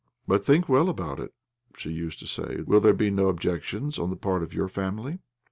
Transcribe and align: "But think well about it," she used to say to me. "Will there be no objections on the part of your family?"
"But 0.27 0.43
think 0.43 0.67
well 0.67 0.89
about 0.89 1.19
it," 1.19 1.31
she 1.77 1.91
used 1.91 2.17
to 2.21 2.25
say 2.25 2.43
to 2.45 2.57
me. 2.57 2.63
"Will 2.63 2.79
there 2.79 2.91
be 2.91 3.11
no 3.11 3.27
objections 3.27 3.99
on 3.99 4.09
the 4.09 4.15
part 4.15 4.41
of 4.41 4.51
your 4.51 4.67
family?" 4.67 5.19